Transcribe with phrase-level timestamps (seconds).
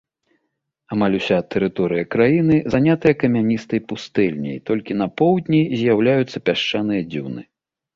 [0.95, 7.51] Амаль уся тэрыторыя краіны занятая камяністай пустэльняй, толькі на поўдні з'яўляюцца пясчаныя дзюны.